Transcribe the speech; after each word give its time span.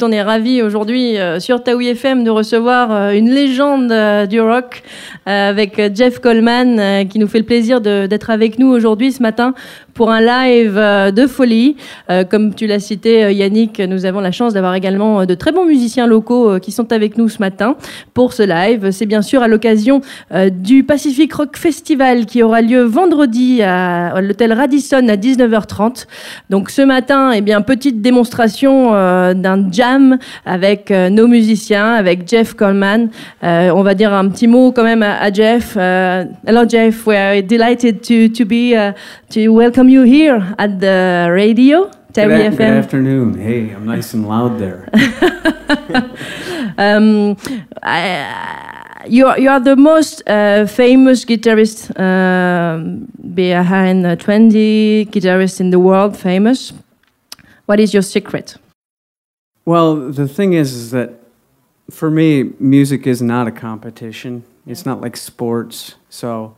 On 0.00 0.12
est 0.12 0.22
ravis 0.22 0.62
aujourd'hui 0.62 1.18
euh, 1.18 1.40
sur 1.40 1.60
Taoui 1.60 1.88
FM 1.88 2.22
de 2.22 2.30
recevoir 2.30 2.92
euh, 2.92 3.10
une 3.10 3.30
légende 3.30 3.90
euh, 3.90 4.26
du 4.26 4.40
rock 4.40 4.84
avec 5.26 5.94
Jeff 5.94 6.20
Coleman 6.20 7.06
qui 7.08 7.18
nous 7.18 7.26
fait 7.26 7.40
le 7.40 7.44
plaisir 7.44 7.82
d'être 7.82 8.30
avec 8.30 8.58
nous 8.58 8.68
aujourd'hui 8.68 9.12
ce 9.12 9.20
matin 9.20 9.52
pour 9.92 10.10
un 10.10 10.22
live 10.22 10.74
de 11.12 11.26
folie. 11.26 11.76
Comme 12.30 12.54
tu 12.54 12.66
l'as 12.66 12.78
cité 12.78 13.34
Yannick, 13.34 13.78
nous 13.78 14.06
avons 14.06 14.20
la 14.20 14.32
chance 14.32 14.54
d'avoir 14.54 14.74
également 14.74 15.26
de 15.26 15.34
très 15.34 15.52
bons 15.52 15.66
musiciens 15.66 16.06
locaux 16.06 16.58
qui 16.60 16.72
sont 16.72 16.94
avec 16.94 17.18
nous 17.18 17.28
ce 17.28 17.40
matin 17.40 17.76
pour 18.14 18.32
ce 18.32 18.42
live. 18.42 18.90
C'est 18.90 19.04
bien 19.04 19.20
sûr 19.20 19.42
à 19.42 19.48
l'occasion 19.48 20.00
du 20.50 20.82
Pacific 20.82 21.30
Rock 21.34 21.58
Festival 21.58 22.24
qui 22.24 22.42
aura 22.42 22.62
lieu 22.62 22.84
vendredi 22.84 23.60
à 23.60 24.18
l'hôtel 24.22 24.54
Radisson 24.54 25.06
à 25.08 25.16
19h30. 25.16 26.06
Donc 26.48 26.70
ce 26.70 26.80
matin, 26.80 27.32
eh 27.32 27.42
bien 27.42 27.60
petite 27.60 28.00
démonstration 28.00 28.92
d'un 29.34 29.70
jazz 29.70 29.87
avec 30.44 30.90
euh, 30.90 31.08
nos 31.10 31.26
musiciens, 31.26 31.94
avec 31.94 32.28
Jeff 32.28 32.54
Coleman. 32.54 33.08
Euh, 33.42 33.70
on 33.74 33.82
va 33.82 33.94
dire 33.94 34.12
un 34.12 34.28
petit 34.28 34.46
mot 34.46 34.72
quand 34.72 34.84
même 34.84 35.02
à, 35.02 35.32
Jeff. 35.32 35.74
Euh, 35.76 36.24
hello 36.46 36.68
Jeff, 36.68 37.06
we're 37.06 37.42
delighted 37.42 38.00
to, 38.02 38.28
to 38.28 38.44
be 38.44 38.74
uh, 38.74 38.92
to 39.30 39.52
welcome 39.52 39.88
you 39.88 40.02
here 40.02 40.42
at 40.58 40.78
the 40.80 41.30
radio. 41.30 41.90
Good, 42.14 42.56
good 42.56 42.60
afternoon. 42.60 43.38
Hey, 43.38 43.70
I'm 43.70 43.86
nice 43.86 44.12
and 44.12 44.26
loud 44.26 44.58
there. 44.58 44.88
um, 46.78 47.36
I, 47.82 49.04
you 49.06 49.26
are, 49.26 49.38
you 49.38 49.48
are 49.50 49.60
the 49.60 49.76
most 49.76 50.28
uh, 50.28 50.66
famous 50.66 51.24
guitarist 51.24 51.90
uh, 51.96 52.78
behind 53.34 54.20
20 54.20 55.06
guitarists 55.06 55.60
in 55.60 55.70
the 55.70 55.78
world 55.78 56.16
famous. 56.16 56.72
What 57.66 57.78
is 57.78 57.92
your 57.92 58.02
secret? 58.02 58.56
Well, 59.68 59.96
the 59.96 60.26
thing 60.26 60.54
is, 60.54 60.72
is 60.72 60.92
that 60.92 61.10
for 61.90 62.10
me, 62.10 62.54
music 62.58 63.06
is 63.06 63.20
not 63.20 63.46
a 63.46 63.50
competition. 63.50 64.44
It's 64.66 64.86
not 64.86 65.02
like 65.02 65.14
sports. 65.14 65.96
So 66.08 66.56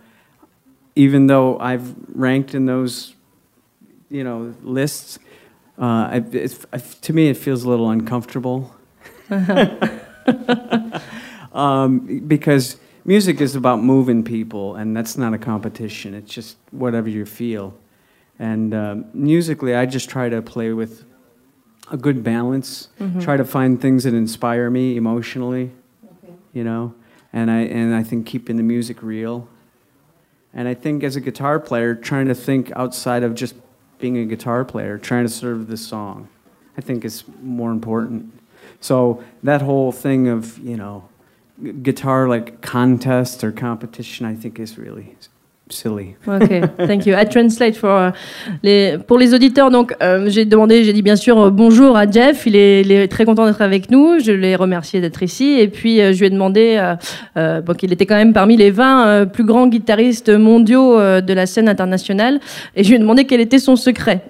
even 0.94 1.26
though 1.26 1.58
I've 1.58 1.92
ranked 2.14 2.54
in 2.54 2.66
those, 2.66 3.16
you 4.10 4.22
know, 4.22 4.54
lists, 4.62 5.18
uh, 5.76 6.20
to 6.20 7.12
me 7.12 7.28
it 7.28 7.36
feels 7.36 7.64
a 7.64 7.68
little 7.68 7.90
uncomfortable. 7.90 8.72
um, 11.52 12.20
because 12.28 12.76
music 13.04 13.40
is 13.40 13.56
about 13.56 13.82
moving 13.82 14.22
people, 14.22 14.76
and 14.76 14.96
that's 14.96 15.18
not 15.18 15.34
a 15.34 15.38
competition. 15.38 16.14
It's 16.14 16.32
just 16.32 16.58
whatever 16.70 17.08
you 17.08 17.26
feel. 17.26 17.76
And 18.38 18.72
uh, 18.72 18.98
musically, 19.12 19.74
I 19.74 19.86
just 19.86 20.08
try 20.08 20.28
to 20.28 20.40
play 20.40 20.72
with 20.72 21.09
a 21.90 21.96
good 21.96 22.22
balance. 22.22 22.88
Mm-hmm. 22.98 23.20
Try 23.20 23.36
to 23.36 23.44
find 23.44 23.80
things 23.80 24.04
that 24.04 24.14
inspire 24.14 24.70
me 24.70 24.96
emotionally, 24.96 25.72
okay. 26.04 26.34
you 26.52 26.64
know, 26.64 26.94
and 27.32 27.50
I 27.50 27.60
and 27.60 27.94
I 27.94 28.02
think 28.02 28.26
keeping 28.26 28.56
the 28.56 28.62
music 28.62 29.02
real. 29.02 29.48
And 30.52 30.66
I 30.66 30.74
think 30.74 31.04
as 31.04 31.14
a 31.14 31.20
guitar 31.20 31.60
player, 31.60 31.94
trying 31.94 32.26
to 32.26 32.34
think 32.34 32.72
outside 32.74 33.22
of 33.22 33.34
just 33.34 33.54
being 33.98 34.18
a 34.18 34.24
guitar 34.24 34.64
player, 34.64 34.98
trying 34.98 35.24
to 35.24 35.32
serve 35.32 35.68
the 35.68 35.76
song, 35.76 36.28
I 36.76 36.80
think 36.80 37.04
is 37.04 37.24
more 37.42 37.70
important. 37.70 38.32
So 38.80 39.22
that 39.42 39.62
whole 39.62 39.92
thing 39.92 40.28
of 40.28 40.58
you 40.58 40.76
know, 40.76 41.08
guitar 41.82 42.28
like 42.28 42.62
contest 42.62 43.44
or 43.44 43.52
competition, 43.52 44.26
I 44.26 44.34
think 44.34 44.58
is 44.58 44.78
really 44.78 45.16
silly. 45.72 46.16
Ok, 46.26 46.48
thank 46.86 47.06
you. 47.06 47.14
I 47.14 47.24
translate 47.24 47.76
for 47.76 47.90
uh, 47.90 48.12
les, 48.62 48.98
pour 49.06 49.18
les 49.18 49.34
auditeurs. 49.34 49.70
Donc, 49.70 49.94
euh, 50.02 50.28
j'ai 50.28 50.44
demandé, 50.44 50.84
j'ai 50.84 50.92
dit 50.92 51.02
bien 51.02 51.16
sûr 51.16 51.38
euh, 51.38 51.50
bonjour 51.50 51.96
à 51.96 52.10
Jeff. 52.10 52.44
Il 52.46 52.56
est, 52.56 52.82
il 52.82 53.08
très 53.08 53.24
content 53.24 53.46
d'être 53.46 53.62
avec 53.62 53.90
nous. 53.90 54.18
Je 54.20 54.32
l'ai 54.32 54.56
remercié 54.56 55.00
d'être 55.00 55.22
ici. 55.22 55.58
Et 55.58 55.68
puis, 55.68 56.00
euh, 56.00 56.12
je 56.12 56.20
lui 56.20 56.26
ai 56.26 56.30
demandé, 56.30 56.80
bon, 57.36 57.74
qu'il 57.74 57.92
était 57.92 58.06
quand 58.06 58.16
même 58.16 58.32
parmi 58.32 58.56
les 58.56 58.70
20 58.70 59.06
euh, 59.06 59.26
plus 59.26 59.44
grands 59.44 59.66
guitaristes 59.66 60.30
mondiaux 60.30 60.98
de 60.98 61.32
la 61.32 61.46
scène 61.46 61.68
internationale. 61.68 62.40
Et 62.76 62.84
je 62.84 62.88
lui 62.88 62.96
ai 62.96 62.98
demandé 62.98 63.24
quel 63.24 63.40
était 63.40 63.58
son 63.58 63.76
secret. 63.76 64.24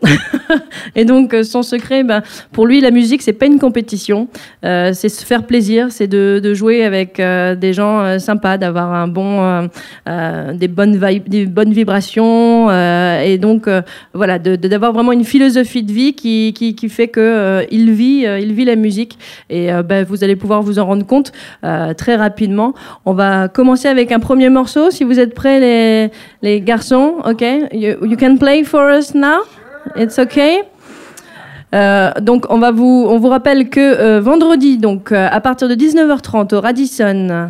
et 0.94 1.04
donc, 1.04 1.34
son 1.44 1.62
secret, 1.62 2.04
ben, 2.04 2.22
pour 2.53 2.66
lui, 2.66 2.81
la 2.81 2.91
musique, 2.91 3.22
c'est 3.22 3.32
pas 3.32 3.47
une 3.47 3.59
compétition. 3.59 4.28
c'est 4.62 5.09
se 5.09 5.25
faire 5.25 5.44
plaisir, 5.44 5.88
c'est 5.91 6.06
de, 6.06 6.54
jouer 6.54 6.84
avec 6.84 7.20
des 7.20 7.72
gens 7.72 8.19
sympas, 8.19 8.59
d'avoir 8.59 8.92
un 8.92 9.09
bon, 9.09 9.69
des 10.06 10.69
bonnes 10.69 11.04
vibes 11.04 11.28
des 11.30 11.46
bonnes 11.46 11.72
vibrations 11.72 12.68
euh, 12.68 13.22
et 13.22 13.38
donc 13.38 13.68
euh, 13.68 13.82
voilà 14.12 14.38
d'avoir 14.38 14.92
vraiment 14.92 15.12
une 15.12 15.24
philosophie 15.24 15.82
de 15.82 15.92
vie 15.92 16.12
qui, 16.14 16.52
qui, 16.54 16.74
qui 16.74 16.88
fait 16.88 17.08
que 17.08 17.20
euh, 17.20 17.64
il 17.70 17.92
vit 17.92 18.26
il 18.41 18.52
vit 18.52 18.64
la 18.64 18.76
musique 18.76 19.18
et 19.48 19.70
ben, 19.84 20.04
vous 20.04 20.24
allez 20.24 20.36
pouvoir 20.36 20.62
vous 20.62 20.78
en 20.78 20.86
rendre 20.86 21.06
compte 21.06 21.32
très 21.96 22.16
rapidement. 22.16 22.74
On 23.06 23.12
va 23.12 23.48
commencer 23.48 23.88
avec 23.88 24.12
un 24.12 24.18
premier 24.18 24.48
morceau 24.48 24.91
si 24.91 25.04
vous 25.04 25.20
êtes 25.20 25.34
prêts 25.34 25.60
les, 25.60 26.10
les 26.42 26.60
garçons. 26.60 27.16
Ok, 27.24 27.42
you, 27.72 28.04
you 28.04 28.16
can 28.18 28.36
play 28.36 28.64
for 28.64 28.91
us 28.91 29.14
now? 29.14 29.41
It's 29.97 30.18
okay? 30.18 30.62
Euh, 31.74 32.10
donc 32.20 32.47
on 32.48 32.58
va 32.58 32.72
vous 32.72 33.06
on 33.08 33.18
vous 33.18 33.28
rappelle 33.28 33.70
que 33.70 34.18
vendredi 34.18 34.78
donc 34.78 35.12
à 35.12 35.41
partir 35.41 35.68
de 35.68 35.74
19h30 35.76 36.54
au 36.54 36.60
Radisson 36.60 37.48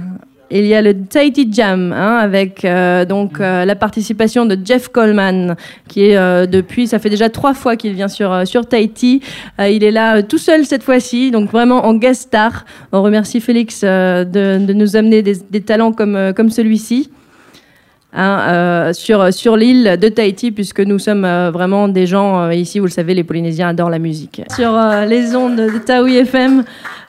il 0.51 0.67
y 0.67 0.75
a 0.75 0.83
le 0.83 0.95
Tahiti 0.95 1.49
Jam 1.53 1.93
hein, 1.93 2.17
avec 2.17 2.65
euh, 2.65 3.05
donc 3.05 3.41
euh, 3.41 3.65
la 3.65 3.77
participation 3.77 4.47
de 4.47 4.59
Jeff 4.63 4.89
Coleman 4.89 5.55
qui 5.89 6.07
est 6.07 6.17
euh, 6.17 6.47
depuis 6.47 6.89
ça 6.89 6.99
fait 6.99 7.11
déjà 7.11 7.29
trois 7.29 7.55
fois 7.55 7.77
qu'il 7.77 7.93
vient 7.95 8.09
sur 8.09 8.47
sur 8.47 8.67
Tahiti. 8.67 9.21
il 9.61 9.85
est 9.85 9.91
là 9.91 10.23
tout 10.23 10.39
seul 10.39 10.65
cette 10.65 10.83
fois-ci 10.83 11.31
donc 11.31 11.51
vraiment 11.51 11.87
en 11.87 11.95
guest 11.95 12.23
star. 12.23 12.65
On 12.93 13.03
remercie 13.03 13.41
Félix 13.41 13.83
de, 13.83 14.73
nous 14.73 14.97
amener 14.97 15.23
des, 15.23 15.37
des 15.51 15.61
talents 15.61 15.93
comme 15.93 16.33
comme 16.35 16.51
celui-ci. 16.51 17.11
Hein, 18.13 18.93
sur, 18.93 19.33
sur 19.33 19.57
l'île 19.57 19.97
de 20.01 20.09
Tahiti, 20.09 20.51
puisque 20.51 20.81
nous 20.81 20.99
sommes 20.99 21.25
vraiment 21.53 21.87
des 21.87 22.07
gens, 22.07 22.51
ici, 22.51 22.81
vous 22.81 22.87
le 22.87 22.91
savez, 22.91 23.15
les 23.15 23.23
Polynésiens 23.23 23.69
adorent 23.69 23.89
la 23.89 24.01
musique. 24.01 24.43
Sur 24.53 24.77
les 25.07 25.37
ondes 25.37 25.55
de 25.55 25.79
Taoui 25.79 26.17
FM, 26.17 26.65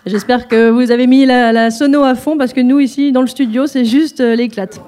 J'espère 0.08 0.48
que 0.48 0.72
vous 0.72 0.90
avez 0.90 1.06
mis 1.06 1.28
la, 1.28 1.70
sono 1.70 2.04
à 2.04 2.16
fond 2.16 2.36
parce 2.36 2.54
que 2.54 2.62
nous 2.62 2.80
ici 2.80 3.12
dans 3.12 3.22
le 3.22 3.28
studio 3.28 3.68
c'est 3.68 3.86
juste 3.86 4.20
euh, 4.20 4.36
l'éclate. 4.36 4.82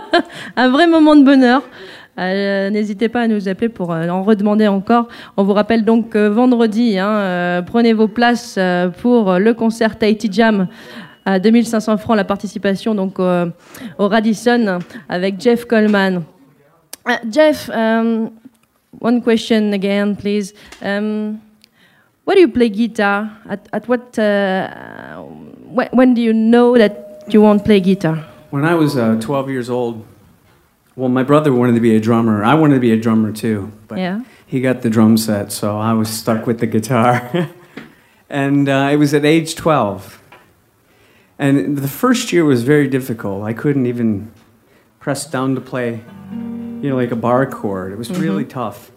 un 0.56 0.70
vrai 0.70 0.86
moment 0.86 1.16
de 1.16 1.22
bonheur. 1.22 1.62
Euh, 2.18 2.70
n'hésitez 2.70 3.10
pas 3.10 3.22
à 3.22 3.26
nous 3.28 3.46
appeler 3.46 3.68
pour 3.68 3.92
euh, 3.92 4.08
en 4.08 4.22
redemander 4.22 4.66
encore. 4.66 5.08
On 5.36 5.42
vous 5.42 5.52
rappelle 5.52 5.84
donc 5.84 6.10
que 6.10 6.28
vendredi, 6.28 6.98
hein, 6.98 7.62
prenez 7.66 7.92
vos 7.92 8.08
places 8.08 8.58
pour 9.02 9.34
le 9.34 9.52
concert 9.52 9.98
Tahiti 9.98 10.30
Jam 10.32 10.68
à 11.26 11.38
2500 11.38 11.98
francs 11.98 12.16
la 12.16 12.24
participation 12.24 12.94
donc 12.94 13.18
au 13.18 14.08
Radisson 14.08 14.78
avec 15.10 15.40
Jeff 15.42 15.66
Coleman. 15.66 16.22
Jeff, 17.30 17.68
um, 17.68 18.30
one 18.98 19.22
question 19.22 19.72
again, 19.72 20.14
please. 20.14 20.54
Um, 20.82 21.38
Where 22.24 22.34
do 22.34 22.40
you 22.40 22.48
play 22.48 22.70
guitar? 22.70 23.38
At, 23.48 23.68
at 23.72 23.86
what, 23.86 24.18
uh, 24.18 25.20
when, 25.22 25.88
when 25.92 26.14
do 26.14 26.22
you 26.22 26.32
know 26.32 26.76
that 26.78 27.24
you 27.28 27.42
won't 27.42 27.64
play 27.64 27.80
guitar? 27.80 28.24
When 28.50 28.64
I 28.64 28.74
was 28.74 28.96
uh, 28.96 29.18
12 29.20 29.50
years 29.50 29.68
old, 29.68 30.06
well, 30.96 31.08
my 31.08 31.22
brother 31.22 31.52
wanted 31.52 31.74
to 31.74 31.80
be 31.80 31.96
a 31.96 32.00
drummer. 32.00 32.42
I 32.44 32.54
wanted 32.54 32.74
to 32.74 32.80
be 32.80 32.92
a 32.92 32.96
drummer 32.96 33.32
too, 33.32 33.72
but 33.88 33.98
yeah. 33.98 34.22
he 34.46 34.60
got 34.60 34.82
the 34.82 34.90
drum 34.90 35.16
set, 35.16 35.52
so 35.52 35.78
I 35.78 35.92
was 35.92 36.08
stuck 36.08 36.46
with 36.46 36.60
the 36.60 36.66
guitar. 36.66 37.50
and 38.30 38.68
uh, 38.68 38.88
it 38.92 38.96
was 38.96 39.12
at 39.12 39.24
age 39.24 39.54
12. 39.54 40.22
And 41.38 41.76
the 41.76 41.88
first 41.88 42.32
year 42.32 42.44
was 42.44 42.62
very 42.62 42.86
difficult. 42.86 43.42
I 43.42 43.52
couldn't 43.52 43.86
even 43.86 44.32
press 45.00 45.26
down 45.26 45.56
to 45.56 45.60
play, 45.60 46.00
you 46.30 46.88
know, 46.88 46.96
like 46.96 47.10
a 47.10 47.16
bar 47.16 47.44
chord. 47.44 47.92
It 47.92 47.98
was 47.98 48.08
mm-hmm. 48.08 48.22
really 48.22 48.44
tough. 48.44 48.92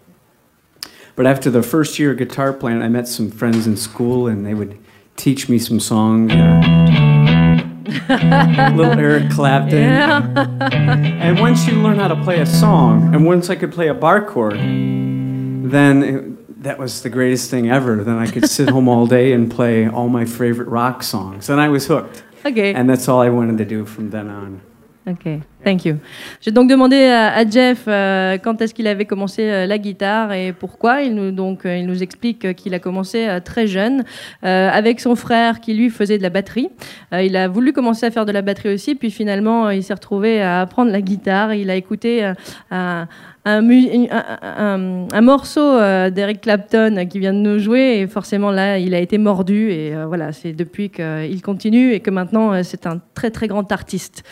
But 1.18 1.26
after 1.26 1.50
the 1.50 1.64
first 1.64 1.98
year 1.98 2.12
of 2.12 2.18
guitar 2.18 2.52
playing, 2.52 2.80
I 2.80 2.86
met 2.86 3.08
some 3.08 3.28
friends 3.28 3.66
in 3.66 3.76
school, 3.76 4.28
and 4.28 4.46
they 4.46 4.54
would 4.54 4.78
teach 5.16 5.48
me 5.48 5.58
some 5.58 5.80
songs. 5.80 6.30
little 8.08 8.96
Eric 8.96 9.28
Clapton. 9.32 9.82
Yeah. 9.82 10.32
and 10.70 11.40
once 11.40 11.66
you 11.66 11.82
learn 11.82 11.98
how 11.98 12.06
to 12.06 12.14
play 12.22 12.38
a 12.38 12.46
song, 12.46 13.12
and 13.12 13.26
once 13.26 13.50
I 13.50 13.56
could 13.56 13.72
play 13.72 13.88
a 13.88 13.94
bar 13.94 14.24
chord, 14.24 14.58
then 14.58 16.02
it, 16.04 16.62
that 16.62 16.78
was 16.78 17.02
the 17.02 17.10
greatest 17.10 17.50
thing 17.50 17.68
ever. 17.68 18.04
Then 18.04 18.16
I 18.16 18.30
could 18.30 18.48
sit 18.56 18.68
home 18.68 18.88
all 18.88 19.08
day 19.08 19.32
and 19.32 19.50
play 19.50 19.88
all 19.88 20.08
my 20.08 20.24
favorite 20.24 20.68
rock 20.68 21.02
songs, 21.02 21.50
and 21.50 21.60
I 21.60 21.68
was 21.68 21.88
hooked. 21.88 22.22
Okay. 22.46 22.72
And 22.72 22.88
that's 22.88 23.08
all 23.08 23.20
I 23.20 23.30
wanted 23.30 23.58
to 23.58 23.64
do 23.64 23.84
from 23.86 24.10
then 24.10 24.28
on. 24.28 24.60
Ok, 25.08 25.26
thank 25.64 25.86
you. 25.86 25.96
J'ai 26.42 26.50
donc 26.50 26.68
demandé 26.68 26.96
à, 27.06 27.48
Jeff 27.48 27.84
euh, 27.88 28.36
quand 28.36 28.60
est-ce 28.60 28.74
qu'il 28.74 28.86
avait 28.86 29.06
commencé 29.06 29.42
euh, 29.48 29.64
la 29.66 29.78
guitare 29.78 30.32
et 30.34 30.52
pourquoi. 30.52 31.00
Il 31.02 31.14
nous, 31.14 31.30
donc, 31.30 31.64
euh, 31.64 31.76
il 31.78 31.86
nous 31.86 32.02
explique 32.02 32.54
qu'il 32.56 32.74
a 32.74 32.78
commencé 32.78 33.26
très 33.44 33.66
jeune 33.66 34.04
avec 34.42 35.00
son 35.00 35.16
frère 35.16 35.60
qui 35.60 35.72
lui 35.74 35.88
faisait 35.88 36.18
de 36.18 36.22
la 36.22 36.30
batterie. 36.30 36.68
il 37.12 37.36
a 37.36 37.48
voulu 37.48 37.72
commencer 37.72 38.04
à 38.06 38.10
faire 38.10 38.26
de 38.26 38.32
la 38.32 38.42
batterie 38.42 38.74
aussi, 38.74 38.94
puis 38.96 39.10
finalement 39.10 39.70
il 39.70 39.82
s'est 39.82 39.94
retrouvé 39.94 40.42
à 40.42 40.60
apprendre 40.60 40.90
la 40.90 41.00
guitare. 41.00 41.54
Il 41.54 41.70
a 41.70 41.74
écouté 41.76 42.24
un, 42.24 42.34
un, 42.70 43.06
un- 43.46 45.06
un- 45.12 45.20
morceau 45.20 45.60
euh, 45.60 46.10
d'Eric 46.10 46.42
Clapton 46.42 47.06
qui 47.08 47.18
vient 47.18 47.32
de 47.32 47.38
nous 47.38 47.58
jouer 47.58 48.00
et 48.00 48.06
forcément 48.06 48.50
là 48.50 48.78
il 48.78 48.94
a 48.94 48.98
été 48.98 49.16
mordu 49.18 49.70
et 49.70 49.94
euh, 49.94 50.06
voilà 50.06 50.32
c'est 50.32 50.52
depuis 50.52 50.90
qu'il 50.90 51.40
continue 51.42 51.92
et 51.92 52.00
que 52.00 52.10
maintenant 52.10 52.52
euh, 52.52 52.60
c'est 52.62 52.86
un 52.86 53.00
très 53.14 53.30
très 53.30 53.48
grand 53.48 53.70
artiste. 53.72 54.22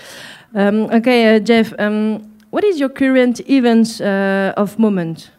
Um, 0.55 0.89
ok 0.93 1.37
uh, 1.37 1.39
Jeff, 1.41 1.73
um, 1.79 2.21
what 2.51 2.65
is 2.65 2.79
your 2.79 2.89
current 2.89 3.41
event 3.49 4.01
uh, 4.01 4.55
of 4.57 4.79
moment? 4.79 5.31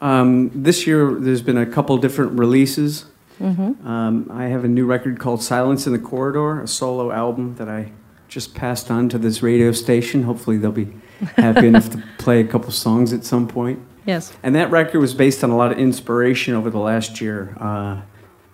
Um, 0.00 0.50
this 0.54 0.86
year, 0.86 1.14
there's 1.14 1.42
been 1.42 1.58
a 1.58 1.66
couple 1.66 1.96
different 1.98 2.38
releases. 2.38 3.06
Mhm. 3.40 3.84
Um, 3.84 4.30
I 4.32 4.44
have 4.44 4.64
a 4.64 4.68
new 4.68 4.86
record 4.86 5.18
called 5.18 5.42
Silence 5.42 5.86
in 5.86 5.92
the 5.92 5.98
Corridor, 5.98 6.62
a 6.62 6.66
solo 6.66 7.10
album 7.10 7.54
that 7.56 7.68
I 7.68 7.92
just 8.28 8.54
passed 8.54 8.90
on 8.90 9.08
to 9.10 9.18
this 9.18 9.42
radio 9.42 9.72
station. 9.72 10.22
Hopefully, 10.22 10.56
they'll 10.58 10.72
be 10.72 10.88
happy 11.36 11.66
enough 11.66 11.90
to 11.90 12.02
play 12.18 12.40
a 12.40 12.44
couple 12.44 12.70
songs 12.70 13.12
at 13.12 13.24
some 13.24 13.46
point. 13.48 13.78
Yes. 14.06 14.32
And 14.42 14.54
that 14.54 14.70
record 14.70 15.00
was 15.00 15.14
based 15.14 15.42
on 15.42 15.50
a 15.50 15.56
lot 15.56 15.72
of 15.72 15.78
inspiration 15.78 16.54
over 16.54 16.70
the 16.70 16.78
last 16.78 17.20
year. 17.20 17.56
Uh, 17.58 18.02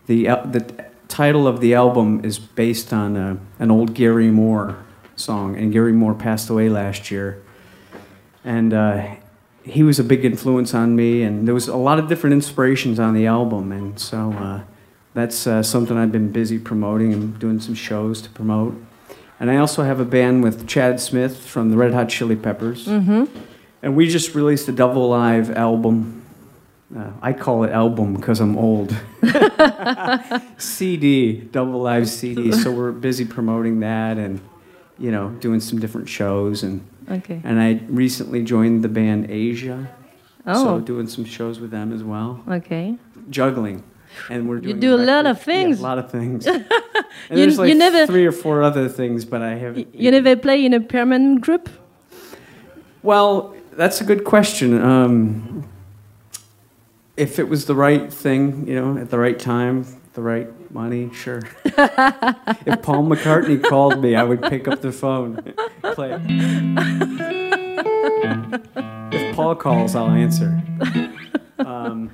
the, 0.06 0.24
the 0.24 0.86
title 1.08 1.46
of 1.46 1.60
the 1.60 1.74
album 1.74 2.24
is 2.24 2.38
based 2.38 2.92
on 2.92 3.16
uh, 3.16 3.36
an 3.58 3.70
old 3.70 3.94
Gary 3.94 4.30
Moore 4.30 4.76
song, 5.22 5.56
and 5.56 5.72
Gary 5.72 5.92
Moore 5.92 6.14
passed 6.14 6.50
away 6.50 6.68
last 6.68 7.10
year. 7.10 7.42
And 8.44 8.74
uh, 8.74 9.14
he 9.62 9.82
was 9.82 9.98
a 9.98 10.04
big 10.04 10.24
influence 10.24 10.74
on 10.74 10.96
me, 10.96 11.22
and 11.22 11.46
there 11.46 11.54
was 11.54 11.68
a 11.68 11.76
lot 11.76 11.98
of 11.98 12.08
different 12.08 12.34
inspirations 12.34 12.98
on 12.98 13.14
the 13.14 13.26
album, 13.26 13.70
and 13.72 13.98
so 13.98 14.32
uh, 14.32 14.60
that's 15.14 15.46
uh, 15.46 15.62
something 15.62 15.96
I've 15.96 16.12
been 16.12 16.32
busy 16.32 16.58
promoting 16.58 17.12
and 17.12 17.38
doing 17.38 17.60
some 17.60 17.74
shows 17.74 18.20
to 18.22 18.30
promote. 18.30 18.74
And 19.38 19.50
I 19.50 19.56
also 19.56 19.82
have 19.82 19.98
a 20.00 20.04
band 20.04 20.42
with 20.42 20.68
Chad 20.68 21.00
Smith 21.00 21.36
from 21.46 21.70
the 21.70 21.76
Red 21.76 21.92
Hot 21.92 22.08
Chili 22.08 22.36
Peppers. 22.36 22.86
Mhm. 22.86 23.28
And 23.82 23.96
we 23.96 24.08
just 24.08 24.34
released 24.36 24.68
a 24.68 24.72
double 24.72 25.08
live 25.08 25.50
album. 25.50 26.22
Uh, 26.96 27.10
I 27.20 27.32
call 27.32 27.64
it 27.64 27.70
album 27.72 28.14
because 28.14 28.38
I'm 28.38 28.56
old. 28.56 28.94
CD, 30.58 31.32
double 31.40 31.80
live 31.82 32.08
CD. 32.08 32.52
So 32.52 32.70
we're 32.70 32.92
busy 32.92 33.24
promoting 33.24 33.80
that 33.80 34.18
and, 34.18 34.40
you 34.98 35.10
know, 35.10 35.30
doing 35.40 35.60
some 35.60 35.78
different 35.80 36.08
shows. 36.08 36.62
And, 36.62 36.80
Okay. 37.10 37.40
and 37.44 37.60
I 37.60 37.80
recently 37.88 38.42
joined 38.42 38.82
the 38.84 38.88
band 38.88 39.30
Asia. 39.30 39.88
So 40.44 40.68
Oh. 40.68 40.80
doing 40.80 41.06
some 41.06 41.24
shows 41.24 41.60
with 41.60 41.70
them 41.70 41.92
as 41.92 42.02
well. 42.02 42.40
Okay. 42.48 42.96
Juggling. 43.30 43.82
And 44.28 44.48
we're 44.48 44.58
doing 44.60 44.74
You 44.74 44.80
do 44.80 44.94
a 44.94 45.02
lot 45.12 45.24
of 45.26 45.40
things. 45.40 45.78
Yeah, 45.80 45.86
a 45.86 45.88
lot 45.88 45.98
of 45.98 46.10
things. 46.10 46.46
and 46.46 46.64
You- 47.30 47.36
there's 47.36 47.58
like 47.58 47.68
you 47.68 47.74
never- 47.76 48.06
three 48.06 48.26
or 48.26 48.32
four 48.32 48.62
other 48.62 48.88
things, 48.88 49.24
but 49.24 49.40
I 49.40 49.54
haven't. 49.54 49.94
You 49.94 50.10
never 50.10 50.36
play 50.36 50.64
in 50.64 50.74
a 50.74 50.80
permanent 50.80 51.40
group? 51.40 51.68
Well, 53.02 53.54
that's 53.76 54.00
a 54.00 54.04
good 54.04 54.24
question. 54.24 54.80
Um, 54.80 55.64
if 57.16 57.38
it 57.38 57.48
was 57.48 57.66
the 57.66 57.74
right 57.74 58.12
thing, 58.12 58.66
you 58.66 58.74
know, 58.74 58.98
at 59.00 59.10
the 59.10 59.18
right 59.18 59.38
time, 59.38 59.86
the 60.14 60.22
right 60.22 60.48
money, 60.72 61.12
sure. 61.12 61.42
if 61.64 62.82
Paul 62.82 63.04
McCartney 63.04 63.62
called 63.62 64.02
me, 64.02 64.14
I 64.14 64.22
would 64.22 64.42
pick 64.42 64.68
up 64.68 64.80
the 64.80 64.92
phone, 64.92 65.36
play. 65.94 66.18
if 69.12 69.36
Paul 69.36 69.54
calls, 69.56 69.94
I'll 69.94 70.10
answer. 70.10 70.62
Um, 71.58 72.10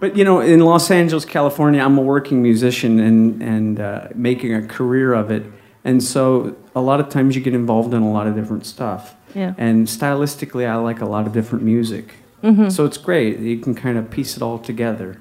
but 0.00 0.16
you 0.16 0.24
know, 0.24 0.40
in 0.40 0.60
Los 0.60 0.90
Angeles, 0.90 1.24
California, 1.24 1.82
I'm 1.82 1.98
a 1.98 2.02
working 2.02 2.42
musician 2.42 2.98
and 3.00 3.42
and 3.42 3.80
uh, 3.80 4.08
making 4.14 4.54
a 4.54 4.66
career 4.66 5.14
of 5.14 5.30
it, 5.30 5.44
and 5.84 6.02
so 6.02 6.56
a 6.74 6.80
lot 6.80 7.00
of 7.00 7.08
times 7.08 7.34
you 7.34 7.42
get 7.42 7.54
involved 7.54 7.94
in 7.94 8.02
a 8.02 8.10
lot 8.10 8.26
of 8.26 8.34
different 8.34 8.66
stuff. 8.66 9.16
Yeah. 9.34 9.54
And 9.58 9.86
stylistically, 9.86 10.66
I 10.66 10.76
like 10.76 11.00
a 11.00 11.06
lot 11.06 11.26
of 11.26 11.32
different 11.32 11.64
music. 11.64 12.14
Mm-hmm. 12.42 12.68
So 12.68 12.84
it's 12.84 12.98
great. 12.98 13.38
You 13.38 13.58
can 13.58 13.74
kind 13.74 13.98
of 13.98 14.10
piece 14.10 14.36
it 14.36 14.42
all 14.42 14.58
together. 14.58 15.20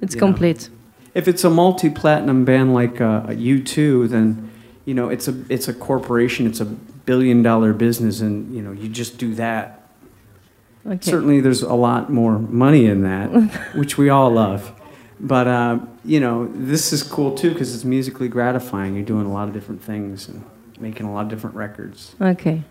It's 0.00 0.14
complete. 0.14 0.68
If 1.16 1.28
it's 1.28 1.44
a 1.44 1.50
multi-platinum 1.50 2.44
band 2.44 2.74
like 2.74 3.00
uh, 3.00 3.22
U2, 3.28 4.08
then 4.10 4.50
you 4.84 4.92
know 4.94 5.08
it's 5.08 5.28
a 5.28 5.34
it's 5.48 5.66
a 5.68 5.72
corporation. 5.74 6.46
It's 6.46 6.60
a 6.60 6.66
billion-dollar 6.66 7.72
business, 7.72 8.20
and 8.20 8.54
you 8.54 8.60
know 8.62 8.72
you 8.72 8.88
just 8.88 9.16
do 9.18 9.34
that. 9.36 9.88
Okay. 10.86 11.10
Certainly, 11.10 11.40
there's 11.40 11.62
a 11.62 11.74
lot 11.74 12.12
more 12.12 12.38
money 12.38 12.84
in 12.86 13.02
that, 13.02 13.28
which 13.74 13.96
we 13.96 14.10
all 14.10 14.30
love. 14.30 14.72
But 15.18 15.46
uh, 15.46 15.78
you 16.04 16.20
know, 16.20 16.48
this 16.54 16.92
is 16.92 17.02
cool 17.02 17.34
too 17.34 17.50
because 17.52 17.74
it's 17.74 17.84
musically 17.84 18.28
gratifying. 18.28 18.94
You're 18.94 19.04
doing 19.14 19.26
a 19.26 19.32
lot 19.32 19.48
of 19.48 19.54
different 19.54 19.82
things 19.82 20.28
and 20.28 20.44
making 20.78 21.06
a 21.06 21.12
lot 21.14 21.22
of 21.22 21.28
different 21.30 21.56
records. 21.56 22.14
Okay. 22.20 22.62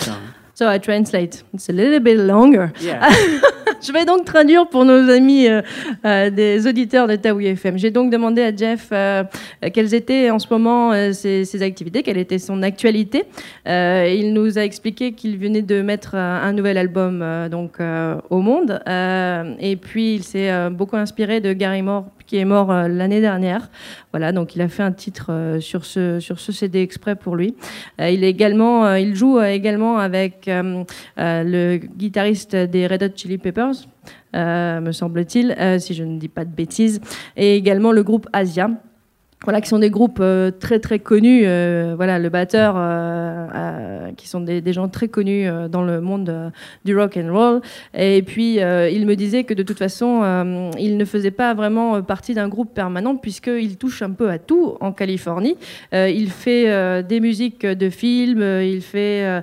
So, 0.00 0.18
So 0.54 0.68
I 0.68 0.78
translate. 0.78 1.44
It's 1.54 1.68
a 1.68 1.72
little 1.72 2.00
bit 2.00 2.18
longer. 2.18 2.72
yeah. 2.80 3.40
Je 3.82 3.92
vais 3.92 4.04
donc 4.04 4.24
traduire 4.24 4.68
pour 4.68 4.84
nos 4.84 5.10
amis 5.10 5.48
euh, 5.48 5.60
euh, 6.04 6.30
des 6.30 6.66
auditeurs 6.66 7.06
de 7.06 7.16
Taoui 7.16 7.46
FM. 7.46 7.78
J'ai 7.78 7.90
donc 7.90 8.10
demandé 8.10 8.42
à 8.42 8.54
Jeff 8.54 8.88
euh, 8.92 9.24
quelles 9.72 9.94
étaient 9.94 10.30
en 10.30 10.38
ce 10.38 10.46
moment 10.50 10.92
ses, 11.12 11.44
ses 11.44 11.62
activités, 11.62 12.02
quelle 12.02 12.18
était 12.18 12.38
son 12.38 12.62
actualité. 12.62 13.24
Il 13.66 14.32
nous 14.32 14.58
a 14.58 14.62
expliqué 14.62 15.12
qu'il 15.12 15.38
venait 15.38 15.62
de 15.62 15.82
mettre 15.82 16.14
un 16.14 16.52
nouvel 16.52 16.78
album 16.78 17.24
donc 17.50 17.78
au 18.30 18.40
monde. 18.40 18.80
Et 19.60 19.76
puis 19.76 20.14
il 20.14 20.22
s'est 20.22 20.70
beaucoup 20.70 20.96
inspiré 20.96 21.40
de 21.40 21.52
Gary 21.52 21.82
Moore 21.82 22.06
qui 22.26 22.36
est 22.36 22.44
mort 22.44 22.70
euh, 22.70 22.88
l'année 22.88 23.20
dernière. 23.20 23.70
Voilà, 24.12 24.32
donc 24.32 24.56
il 24.56 24.62
a 24.62 24.68
fait 24.68 24.82
un 24.82 24.92
titre 24.92 25.26
euh, 25.30 25.60
sur 25.60 25.84
ce 25.84 26.20
sur 26.20 26.38
ce 26.40 26.52
CD 26.52 26.80
exprès 26.80 27.16
pour 27.16 27.36
lui. 27.36 27.54
Euh, 28.00 28.10
il 28.10 28.24
est 28.24 28.30
également, 28.30 28.94
il 28.94 29.14
joue 29.14 29.40
également 29.40 29.98
avec 29.98 30.48
le 30.48 31.76
guitariste 31.76 32.56
des 32.56 32.86
Red 32.86 33.02
Hot 33.02 33.16
Chili 33.16 33.38
Peppers, 33.38 33.86
me 34.34 34.92
semble-t-il, 34.92 35.56
si 35.80 35.94
je 35.94 36.04
ne 36.04 36.18
dis 36.18 36.28
pas 36.28 36.44
de 36.44 36.54
bêtises, 36.54 37.00
et 37.36 37.56
également 37.56 37.92
le 37.92 38.02
groupe 38.02 38.28
Asia. 38.32 38.70
Voilà, 39.44 39.60
qui 39.60 39.68
sont 39.68 39.78
des 39.78 39.90
groupes 39.90 40.18
euh, 40.20 40.50
très 40.50 40.78
très 40.78 40.98
connus. 40.98 41.42
euh, 41.44 41.92
voilà, 41.94 42.18
le 42.18 42.30
batteur, 42.30 42.74
euh, 42.78 44.10
qui 44.16 44.28
sont 44.28 44.40
des, 44.40 44.72
gens 44.72 44.88
très 44.88 45.08
connus 45.08 45.46
dans 45.70 45.82
le 45.82 46.00
monde 46.00 46.52
du 46.84 46.96
rock 46.96 47.18
and 47.18 47.32
roll. 47.32 47.60
Et 47.94 48.22
puis, 48.22 48.54
il 48.56 49.06
me 49.06 49.14
disait 49.14 49.44
que 49.44 49.54
de 49.54 49.62
toute 49.62 49.78
façon, 49.78 50.72
il 50.78 50.96
ne 50.96 51.04
faisait 51.04 51.30
pas 51.30 51.54
vraiment 51.54 52.02
partie 52.02 52.34
d'un 52.34 52.48
groupe 52.48 52.74
permanent 52.74 53.16
puisqu'il 53.16 53.76
touche 53.76 54.02
un 54.02 54.10
peu 54.10 54.30
à 54.30 54.38
tout 54.38 54.76
en 54.80 54.92
Californie. 54.92 55.56
Il 55.92 56.30
fait 56.30 57.02
des 57.04 57.20
musiques 57.20 57.64
de 57.64 57.90
films, 57.90 58.42
il 58.62 58.82
fait 58.82 59.42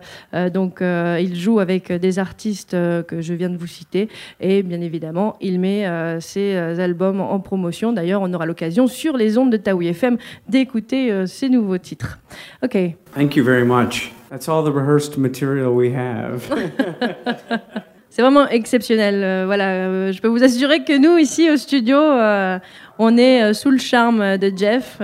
donc 0.53 0.81
il 0.81 1.35
joue 1.35 1.59
avec 1.59 1.91
des 1.91 2.19
artistes 2.19 2.71
que 2.71 3.21
je 3.21 3.33
viens 3.33 3.49
de 3.49 3.57
vous 3.57 3.67
citer 3.67 4.09
et 4.39 4.63
bien 4.63 4.81
évidemment 4.81 5.35
il 5.41 5.59
met 5.59 5.87
ses 6.19 6.55
albums 6.57 7.21
en 7.21 7.39
promotion. 7.39 7.93
D'ailleurs, 7.93 8.21
on 8.21 8.33
aura 8.33 8.45
l'occasion 8.45 8.87
sur 8.87 9.17
les 9.17 9.37
ondes 9.37 9.51
de 9.51 9.57
Taoui 9.57 9.82
FM 9.89 10.17
d'écouter 10.47 11.11
euh, 11.11 11.25
ses 11.25 11.49
nouveaux 11.49 11.77
titres. 11.77 12.19
Ok. 12.63 12.77
Thank 13.15 13.35
you 13.35 13.43
very 13.43 13.65
much. 13.65 14.11
That's 14.29 14.49
all 14.49 14.63
the 14.63 14.73
rehearsed 14.73 15.17
material 15.17 15.73
we 15.73 15.93
have. 15.93 16.43
C'est 18.15 18.21
vraiment 18.21 18.47
exceptionnel. 18.47 19.23
Euh, 19.23 19.43
voilà, 19.47 19.69
euh, 19.69 20.11
je 20.11 20.21
peux 20.21 20.27
vous 20.27 20.43
assurer 20.43 20.83
que 20.83 20.95
nous, 20.95 21.17
ici 21.17 21.49
au 21.49 21.57
studio, 21.57 21.97
euh, 21.97 22.59
on 22.99 23.17
est 23.17 23.55
sous 23.55 23.71
le 23.71 23.79
charme 23.79 24.37
de 24.37 24.51
Jeff. 24.55 25.01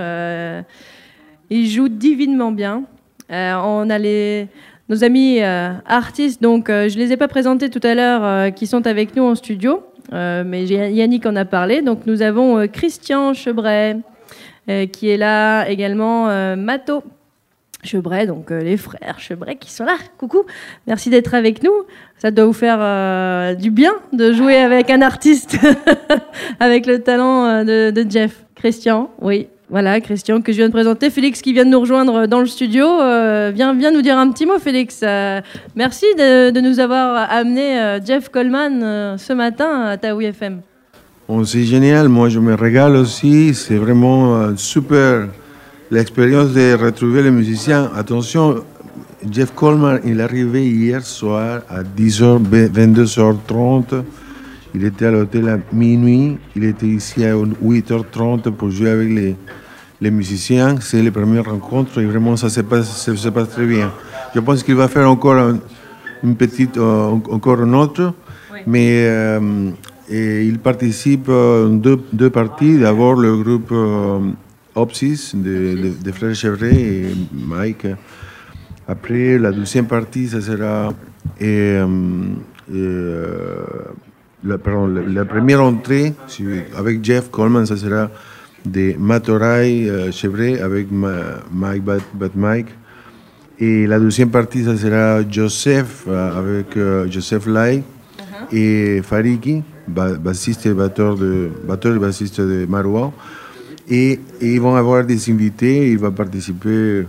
Il 1.50 1.68
joue 1.68 1.88
divinement 1.88 2.52
bien. 2.52 2.84
On 3.28 3.90
a 3.90 3.98
les, 3.98 4.46
nos 4.88 5.02
amis 5.02 5.40
artistes, 5.40 6.40
donc 6.40 6.68
je 6.68 6.96
les 6.96 7.10
ai 7.10 7.16
pas 7.16 7.26
présentés 7.26 7.68
tout 7.68 7.80
à 7.82 7.96
l'heure, 7.96 8.54
qui 8.54 8.68
sont 8.68 8.86
avec 8.86 9.16
nous 9.16 9.24
en 9.24 9.34
studio, 9.34 9.82
mais 10.12 10.64
Yannick 10.66 11.26
en 11.26 11.34
a 11.34 11.44
parlé. 11.44 11.82
Donc 11.82 12.06
nous 12.06 12.22
avons 12.22 12.68
Christian 12.68 13.34
Chebray, 13.34 13.96
qui 14.66 15.08
est 15.08 15.16
là, 15.16 15.68
également 15.68 16.28
euh, 16.28 16.56
Mato. 16.56 17.02
Chebray, 17.82 18.26
donc 18.26 18.50
euh, 18.50 18.60
les 18.60 18.76
frères 18.76 19.18
Chebray 19.18 19.56
qui 19.56 19.70
sont 19.70 19.84
là. 19.84 19.96
Coucou, 20.18 20.44
merci 20.86 21.08
d'être 21.08 21.34
avec 21.34 21.62
nous. 21.62 21.72
Ça 22.18 22.30
doit 22.30 22.44
vous 22.44 22.52
faire 22.52 22.78
euh, 22.80 23.54
du 23.54 23.70
bien 23.70 23.92
de 24.12 24.32
jouer 24.32 24.56
avec 24.56 24.90
un 24.90 25.00
artiste, 25.00 25.56
avec 26.60 26.86
le 26.86 27.00
talent 27.02 27.46
euh, 27.46 27.90
de, 27.90 28.06
Jeff. 28.08 28.44
Christian, 28.54 29.10
oui, 29.22 29.48
voilà, 29.70 30.02
Christian 30.02 30.42
que 30.42 30.52
je 30.52 30.58
viens 30.58 30.66
de 30.66 30.72
présenter. 30.72 31.08
Félix 31.08 31.40
qui 31.40 31.54
vient 31.54 31.64
de 31.64 31.70
nous 31.70 31.80
rejoindre 31.80 32.26
dans 32.26 32.40
le 32.40 32.46
studio. 32.46 32.84
Euh, 32.86 33.50
viens, 33.54 33.72
viens 33.72 33.90
nous 33.90 34.02
dire 34.02 34.18
un 34.18 34.30
petit 34.30 34.44
mot, 34.44 34.58
Félix. 34.58 35.00
Euh, 35.02 35.40
merci 35.74 36.04
de, 36.18 36.50
de 36.50 36.60
nous 36.60 36.78
avoir 36.78 37.32
amené 37.32 37.80
euh, 37.80 38.04
Jeff 38.04 38.28
Coleman 38.28 38.82
euh, 38.82 39.16
ce 39.16 39.32
matin 39.32 39.84
à 39.86 39.96
Taoui 39.96 40.26
FM. 40.26 40.60
Bon, 41.30 41.44
c'est 41.44 41.62
génial, 41.62 42.08
moi 42.08 42.28
je 42.28 42.40
me 42.40 42.54
régale 42.54 42.96
aussi, 42.96 43.54
c'est 43.54 43.76
vraiment 43.76 44.34
euh, 44.34 44.52
super 44.56 45.28
l'expérience 45.88 46.50
de 46.50 46.74
retrouver 46.74 47.22
les 47.22 47.30
musiciens. 47.30 47.88
Attention, 47.94 48.64
Jeff 49.30 49.54
Coleman, 49.54 50.00
il 50.04 50.18
est 50.18 50.24
arrivé 50.24 50.66
hier 50.66 51.06
soir 51.06 51.60
à 51.68 51.84
10h, 51.84 52.42
22h30. 52.72 54.02
Il 54.74 54.84
était 54.84 55.06
à 55.06 55.12
l'hôtel 55.12 55.48
à 55.48 55.58
minuit, 55.72 56.36
il 56.56 56.64
était 56.64 56.88
ici 56.88 57.24
à 57.24 57.36
8h30 57.36 58.50
pour 58.50 58.72
jouer 58.72 58.90
avec 58.90 59.10
les, 59.10 59.36
les 60.00 60.10
musiciens. 60.10 60.80
C'est 60.80 61.00
les 61.00 61.12
premières 61.12 61.44
rencontres 61.44 62.00
et 62.00 62.06
vraiment 62.06 62.36
ça 62.36 62.48
se 62.48 62.62
passe, 62.62 63.04
ça 63.06 63.14
se 63.14 63.28
passe 63.28 63.50
très 63.50 63.66
bien. 63.66 63.92
Je 64.34 64.40
pense 64.40 64.64
qu'il 64.64 64.74
va 64.74 64.88
faire 64.88 65.08
encore 65.08 65.36
un, 65.36 65.60
une 66.24 66.34
petite, 66.34 66.76
euh, 66.76 67.10
encore 67.30 67.62
une 67.62 67.76
autre. 67.76 68.14
Mais 68.66 69.06
euh, 69.06 69.70
et 70.10 70.44
il 70.44 70.58
participe 70.58 71.28
en 71.28 71.68
deux, 71.68 71.98
deux 72.12 72.30
parties. 72.30 72.78
D'abord 72.78 73.14
le 73.14 73.36
groupe 73.36 73.70
euh, 73.72 74.18
Opsis 74.74 75.32
de, 75.34 75.74
de, 75.82 75.92
de 76.04 76.12
Frère 76.12 76.34
Chevret 76.34 76.74
et 76.74 77.06
Mike. 77.32 77.86
Après, 78.88 79.38
la 79.38 79.52
deuxième 79.52 79.86
partie, 79.86 80.28
ça 80.28 80.40
sera. 80.40 80.92
Et, 81.40 81.78
euh, 82.72 83.64
la, 84.42 84.58
pardon, 84.58 84.86
la, 84.86 85.02
la, 85.02 85.24
première 85.24 85.62
entrée 85.62 86.14
avec 86.76 87.04
Jeff 87.04 87.30
Coleman, 87.30 87.66
ça 87.66 87.76
sera 87.76 88.10
de 88.64 88.94
Matorai 88.98 89.88
euh, 89.88 90.12
Chevret 90.12 90.60
avec 90.60 90.90
ma, 90.90 91.12
Mike 91.52 91.84
Bat, 91.84 91.98
Bat, 92.14 92.30
Mike. 92.34 92.68
Et 93.58 93.86
la 93.86 93.98
deuxième 94.00 94.30
partie, 94.30 94.64
ça 94.64 94.76
sera 94.76 95.28
Joseph 95.28 96.04
euh, 96.08 96.38
avec 96.38 96.76
euh, 96.76 97.06
Joseph 97.10 97.46
Lai 97.46 97.76
uh 97.78 97.82
-huh. 97.82 98.56
et 98.56 99.02
Fariki, 99.02 99.62
bassiste 99.90 100.66
et 100.66 100.74
batteur, 100.74 101.16
de, 101.16 101.50
batteur 101.66 101.94
et 101.94 101.98
bassiste 101.98 102.40
de 102.40 102.66
Marois. 102.66 103.12
Et, 103.88 104.20
et, 104.40 104.54
ils 104.54 104.60
vont 104.60 104.76
avoir 104.76 105.04
des 105.04 105.30
invités. 105.30 105.90
Il 105.90 105.98
va 105.98 106.10
participer 106.10 107.06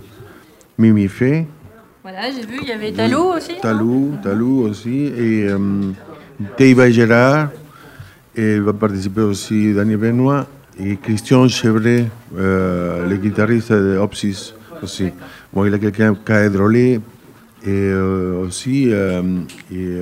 Mimi 0.78 1.08
Fay. 1.08 1.46
Voilà, 2.02 2.30
j'ai 2.32 2.44
vu, 2.44 2.58
il 2.62 2.68
y 2.68 2.72
avait 2.72 2.92
Talou 2.92 3.32
aussi. 3.36 3.52
Talou, 3.60 4.14
Talou 4.22 4.66
aussi. 4.68 5.04
Et 5.16 5.48
euh, 5.48 5.92
Teiva 6.56 6.90
Gérard. 6.90 7.50
Et 8.34 8.54
il 8.54 8.62
va 8.62 8.72
participer 8.72 9.20
aussi 9.20 9.72
Daniel 9.74 9.98
Benoît 9.98 10.46
et 10.80 10.96
Christian 10.96 11.48
Chevret, 11.48 12.06
euh, 12.36 13.06
le 13.06 13.16
guitariste 13.16 13.72
de 13.72 13.98
Opsis 13.98 14.54
aussi. 14.82 15.10
Bon, 15.52 15.64
il 15.64 15.74
a 15.74 15.78
quelqu'un 15.78 16.14
qui 16.14 16.32
a 16.32 16.48
drôlé 16.48 17.00
et 17.64 17.68
euh, 17.68 18.42
aussi. 18.46 18.88
Euh, 18.90 19.22
et, 19.70 19.98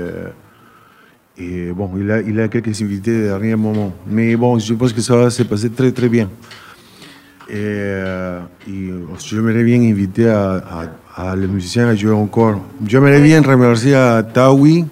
bon, 1.75 1.91
il 1.99 2.11
a, 2.11 2.21
il 2.21 2.41
a 2.41 2.49
quelques 2.49 2.81
invités 2.83 3.29
à 3.29 3.39
rien 3.39 3.57
moment. 3.57 3.93
Mais 4.07 4.37
bon, 4.37 4.59
je 4.59 4.75
pense 4.75 4.93
que 4.93 5.01
ça 5.01 5.17
va 5.17 5.31
se 5.31 5.43
passer 5.43 5.71
très 5.71 5.93
très 5.93 6.09
bien. 6.09 6.29
Et, 7.49 7.55
et 8.69 8.91
j'aimerais 9.19 9.65
bien 9.65 9.81
inviter 9.81 10.29
à, 10.29 11.35
les 11.37 11.47
musiciens 11.47 11.89
à 11.89 11.95
jouer 11.95 12.13
encore. 12.13 12.61
J'aimerais 12.87 13.21
bien 13.21 13.43
remercier 13.43 13.95
à 13.95 14.23
Tawi. 14.23 14.85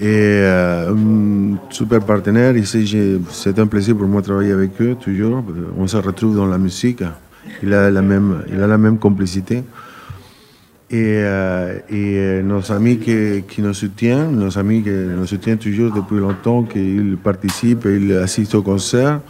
Euh, 0.00 0.92
un 0.92 1.56
super 1.70 2.00
partenaire. 2.00 2.54
C'est 2.64 3.58
un 3.58 3.66
plaisir 3.66 3.96
pour 3.96 4.06
moi 4.06 4.20
de 4.20 4.26
travailler 4.26 4.52
avec 4.52 4.80
eux, 4.80 4.96
toujours. 5.00 5.44
On 5.76 5.86
se 5.86 5.96
retrouve 5.96 6.36
dans 6.36 6.46
la 6.46 6.58
musique. 6.58 7.02
Il 7.62 7.72
a 7.72 7.90
la 7.90 8.02
même, 8.02 8.42
il 8.52 8.60
a 8.60 8.66
la 8.66 8.78
même 8.78 8.98
complicité. 8.98 9.62
Et, 10.90 11.20
euh, 11.22 11.78
et 11.90 12.42
nos 12.42 12.72
amis 12.72 12.98
qui, 12.98 13.42
qui, 13.46 13.60
nous 13.60 13.74
soutiennent, 13.74 14.36
nos 14.36 14.56
amis 14.56 14.82
qui 14.82 14.88
nous 14.88 15.26
soutiennent 15.26 15.58
toujours 15.58 15.92
depuis 15.92 16.16
longtemps, 16.16 16.62
qu'ils 16.62 17.18
participent, 17.22 17.84
ils 17.84 18.16
assistent 18.16 18.54
au 18.54 18.62
concert. 18.62 19.20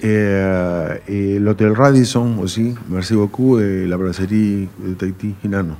Et, 0.00 0.06
euh, 0.08 0.96
et 1.06 1.38
l'hôtel 1.38 1.72
Radisson 1.72 2.38
aussi, 2.40 2.74
merci 2.88 3.14
beaucoup, 3.14 3.58
et 3.58 3.86
la 3.86 3.98
brasserie 3.98 4.66
de 4.84 4.94
Tahiti, 4.94 5.34
Hinano. 5.44 5.74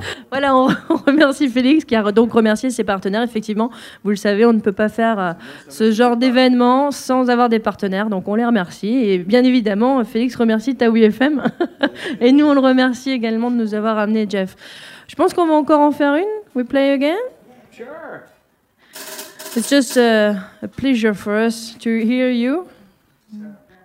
voilà, 0.30 0.56
on, 0.56 0.68
on, 0.88 0.96
remercie 0.96 1.48
Félix 1.48 1.84
qui 1.84 1.94
a 1.94 2.12
donc 2.12 2.32
remercié 2.32 2.70
ses 2.70 2.84
partenaires. 2.84 3.22
Effectivement, 3.22 3.70
vous 4.04 4.10
le 4.10 4.16
savez, 4.16 4.44
on 4.44 4.52
ne 4.52 4.60
peut 4.60 4.72
pas 4.72 4.88
faire 4.88 5.18
euh, 5.18 5.32
ce 5.68 5.92
genre 5.92 6.16
d'événement 6.16 6.90
sans 6.90 7.30
avoir 7.30 7.48
des 7.48 7.58
partenaires, 7.58 8.08
donc 8.08 8.28
on 8.28 8.34
les 8.34 8.44
remercie. 8.44 8.94
Et 8.94 9.18
bien 9.18 9.44
évidemment, 9.44 10.04
Félix 10.04 10.36
remercie 10.36 10.74
Taoui 10.74 11.02
FM. 11.04 11.42
et 12.20 12.32
nous, 12.32 12.46
on 12.46 12.54
le 12.54 12.60
remercie 12.60 13.10
également 13.10 13.50
de 13.50 13.56
nous 13.56 13.74
avoir 13.74 13.98
amené 13.98 14.26
Jeff. 14.28 14.56
Je 15.08 15.14
pense 15.14 15.34
qu'on 15.34 15.46
va 15.46 15.54
encore 15.54 15.80
en 15.80 15.92
faire 15.92 16.14
une. 16.14 16.24
We 16.54 16.66
play 16.66 16.92
again? 16.92 17.18
Sure. 17.70 18.22
It's 19.54 19.68
just 19.68 19.98
a, 19.98 20.48
a 20.62 20.68
pleasure 20.68 21.14
for 21.14 21.34
us 21.34 21.76
to 21.80 21.90
hear 21.90 22.30
you. 22.30 22.66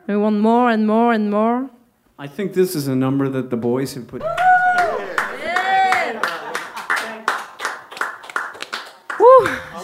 We 0.08 0.16
want 0.16 0.40
more 0.40 0.70
and 0.70 0.88
more 0.88 1.14
and 1.14 1.30
more. 1.30 1.70
I 2.18 2.28
think 2.28 2.54
this 2.54 2.76
is 2.76 2.88
a 2.88 2.96
number 2.96 3.30
that 3.30 3.50
the 3.50 3.58
boys 3.58 3.94
have 3.96 4.08
put. 4.08 4.24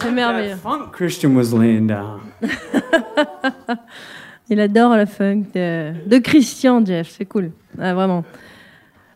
C'est 0.04 0.10
merveilleux. 0.10 0.56
Funk 0.56 0.90
Christian 0.92 1.34
was 1.34 1.58
laying 1.58 1.86
down. 1.86 2.20
Il 4.50 4.60
adore 4.60 4.96
le 4.96 5.06
funk 5.06 5.44
de, 5.54 5.94
de 6.06 6.18
Christian, 6.18 6.84
Jeff. 6.84 7.08
C'est 7.08 7.24
cool. 7.24 7.52
Ah, 7.80 7.94
vraiment. 7.94 8.22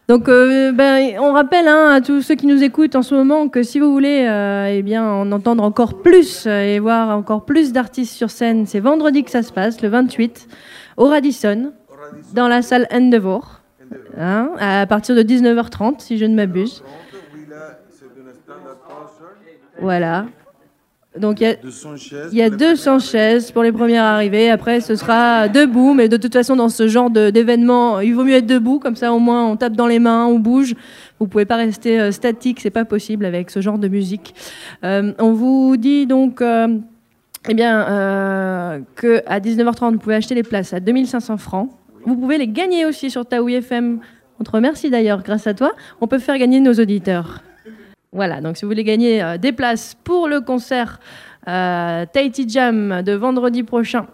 Donc, 0.09 0.31
euh, 0.31 0.73
ben, 0.73 1.19
on 1.21 1.35
rappelle 1.35 1.69
hein, 1.69 1.91
à 1.91 2.01
tous 2.01 2.23
ceux 2.23 2.35
qui 2.37 2.47
nous 2.47 2.63
écoutent 2.63 2.97
en 2.97 3.03
ce 3.03 3.15
moment 3.15 3.51
que 3.51 3.63
si 3.63 3.79
vous 3.79 3.93
voulez 3.93 4.27
euh, 4.27 4.69
eh 4.71 4.83
bien, 4.83 5.07
en 5.07 5.31
entendre 5.31 5.63
encore 5.63 6.01
plus 6.01 6.47
et 6.47 6.79
voir 6.79 7.15
encore 7.15 7.45
plus 7.45 7.75
d'artistes 7.75 8.15
sur 8.15 8.31
scène, 8.31 8.65
c'est 8.65 8.81
vendredi 8.81 9.23
que 9.23 9.31
ça 9.31 9.43
se 9.43 9.53
passe, 9.53 9.83
le 9.83 9.91
28, 9.91 10.49
au 10.97 11.09
Radisson, 11.09 11.75
dans 12.33 12.49
la 12.49 12.63
salle 12.63 12.89
Endeavour, 12.91 13.61
hein, 14.17 14.53
à 14.59 14.87
partir 14.87 15.15
de 15.15 15.23
19h30, 15.23 16.01
si 16.01 16.17
je 16.17 16.25
ne 16.25 16.35
m'abuse. 16.35 16.83
Voilà. 19.79 20.25
Donc 21.19 21.41
il 21.41 21.45
y 21.45 21.47
a 21.47 21.55
200 21.55 21.97
chaises, 21.97 22.29
il 22.33 22.39
y 22.39 22.43
a 22.43 22.51
200 22.51 22.99
chaises 22.99 23.51
pour 23.51 23.63
les 23.63 23.73
premières 23.73 24.05
arrivées. 24.05 24.51
Après, 24.51 24.81
ce 24.81 24.97
sera 24.97 25.49
debout. 25.49 25.95
Mais 25.95 26.09
de 26.09 26.17
toute 26.17 26.33
façon, 26.33 26.57
dans 26.57 26.69
ce 26.69 26.89
genre 26.89 27.11
d'événement, 27.11 28.01
il 28.01 28.15
vaut 28.15 28.25
mieux 28.25 28.35
être 28.35 28.47
debout. 28.47 28.79
Comme 28.79 28.97
ça, 28.97 29.13
au 29.13 29.19
moins, 29.19 29.47
on 29.47 29.57
tape 29.57 29.75
dans 29.75 29.87
les 29.87 29.99
mains, 29.99 30.27
on 30.27 30.39
bouge. 30.39 30.75
Vous 31.19 31.27
pouvez 31.27 31.45
pas 31.45 31.57
rester 31.57 32.01
euh, 32.01 32.13
statique. 32.13 32.61
C'est 32.61 32.71
pas 32.71 32.85
possible 32.85 33.25
avec 33.25 33.51
ce 33.51 33.61
genre 33.61 33.79
de 33.79 33.89
musique. 33.89 34.35
Euh, 34.85 35.13
on 35.19 35.33
vous 35.33 35.77
dit 35.77 36.07
donc. 36.07 36.41
Euh, 36.41 36.79
eh 37.49 37.55
bien, 37.55 37.89
euh, 37.89 38.81
que 38.95 39.23
à 39.27 39.41
19h30, 39.41 39.93
vous 39.93 39.99
pouvez 39.99 40.17
acheter 40.17 40.35
les 40.35 40.43
places 40.43 40.73
à 40.73 40.81
2500 40.81 41.37
francs. 41.39 41.71
Vous 42.05 42.17
pouvez 42.17 42.39
les 42.39 42.49
gagner 42.49 42.85
aussi 42.85 43.11
sur 43.11 43.25
Taoui 43.27 43.55
FM. 43.55 44.01
On 44.41 44.45
te 44.45 44.51
remercie 44.51 44.91
d'ailleurs, 44.91 45.23
grâce 45.23 45.47
à 45.47 45.55
toi. 45.55 45.73
On 46.01 46.07
peut 46.07 46.19
faire 46.19 46.39
gagner 46.39 46.61
nos 46.61 46.75
auditeurs. 46.75 47.43
Voilà, 48.13 48.41
donc 48.41 48.57
si 48.57 48.65
vous 48.65 48.71
voulez 48.71 48.85
gagner 48.85 49.23
euh, 49.23 49.37
des 49.37 49.53
places 49.53 49.95
pour 50.03 50.29
le 50.29 50.41
concert 50.41 50.99
euh, 51.47 52.07
Tahiti 52.11 52.49
Jam 52.49 53.03
de 53.03 53.13
vendredi 53.13 53.63
prochain, 53.63 54.07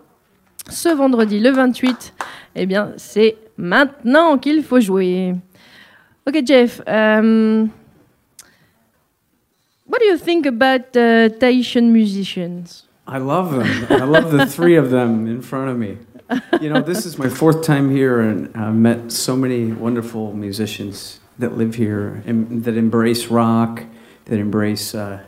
ce 0.69 0.89
vendredi 0.89 1.39
le 1.39 1.51
28, 1.51 2.15
eh 2.57 2.67
bien 2.67 2.93
c'est 2.97 3.37
maintenant 3.57 4.37
qu'il 4.39 4.65
faut 4.65 4.81
jouer. 4.81 5.35
Ok 6.27 6.43
Jeff, 6.45 6.81
um, 6.89 7.69
what 9.87 9.99
do 10.01 10.07
you 10.07 10.17
think 10.17 10.47
about 10.47 10.97
uh, 10.97 11.29
Tahitian 11.39 11.93
musicians? 11.93 12.89
I 13.07 13.19
love 13.19 13.53
them. 13.53 13.87
I 13.91 14.05
love 14.05 14.37
the 14.37 14.47
three 14.47 14.77
of 14.77 14.91
them 14.91 15.27
in 15.27 15.41
front 15.41 15.71
of 15.71 15.77
me. 15.77 15.99
You 16.61 16.71
know, 16.71 16.81
this 16.81 17.05
is 17.05 17.19
my 17.19 17.29
fourth 17.29 17.63
time 17.63 17.91
here, 17.91 18.19
and 18.19 18.49
I've 18.57 18.75
met 18.75 19.13
so 19.13 19.37
many 19.37 19.73
wonderful 19.73 20.33
musicians 20.33 21.21
that 21.38 21.57
live 21.57 21.75
here 21.75 22.23
and 22.26 22.64
that 22.64 22.76
embrace 22.76 23.26
rock, 23.26 23.85
that 24.26 24.38
embrace 24.38 24.95
uh, 24.95 25.23